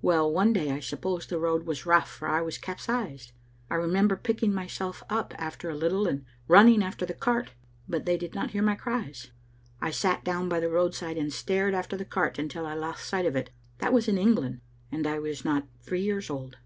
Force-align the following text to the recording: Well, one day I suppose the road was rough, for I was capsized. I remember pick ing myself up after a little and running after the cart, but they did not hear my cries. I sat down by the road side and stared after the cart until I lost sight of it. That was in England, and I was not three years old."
Well, 0.00 0.32
one 0.32 0.54
day 0.54 0.70
I 0.70 0.80
suppose 0.80 1.26
the 1.26 1.38
road 1.38 1.66
was 1.66 1.84
rough, 1.84 2.08
for 2.10 2.26
I 2.26 2.40
was 2.40 2.56
capsized. 2.56 3.32
I 3.70 3.74
remember 3.74 4.16
pick 4.16 4.42
ing 4.42 4.50
myself 4.54 5.02
up 5.10 5.34
after 5.36 5.68
a 5.68 5.74
little 5.76 6.06
and 6.08 6.24
running 6.48 6.82
after 6.82 7.04
the 7.04 7.12
cart, 7.12 7.50
but 7.86 8.06
they 8.06 8.16
did 8.16 8.34
not 8.34 8.52
hear 8.52 8.62
my 8.62 8.76
cries. 8.76 9.30
I 9.82 9.90
sat 9.90 10.24
down 10.24 10.48
by 10.48 10.58
the 10.58 10.70
road 10.70 10.94
side 10.94 11.18
and 11.18 11.30
stared 11.30 11.74
after 11.74 11.98
the 11.98 12.06
cart 12.06 12.38
until 12.38 12.64
I 12.64 12.72
lost 12.72 13.04
sight 13.06 13.26
of 13.26 13.36
it. 13.36 13.50
That 13.76 13.92
was 13.92 14.08
in 14.08 14.16
England, 14.16 14.62
and 14.90 15.06
I 15.06 15.18
was 15.18 15.44
not 15.44 15.68
three 15.82 16.00
years 16.02 16.30
old." 16.30 16.56